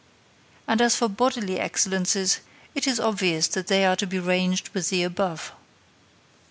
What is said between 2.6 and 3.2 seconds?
it is